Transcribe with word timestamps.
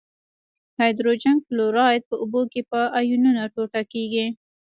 هایدروجن 0.79 1.37
کلوراید 1.47 2.01
په 2.09 2.15
اوبو 2.21 2.41
کې 2.51 2.61
په 2.71 2.79
آیونونو 2.99 3.41
ټوټه 3.53 3.81
کیږي. 3.93 4.25